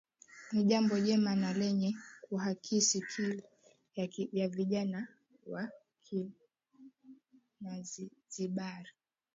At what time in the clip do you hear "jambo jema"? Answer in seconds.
0.63-1.35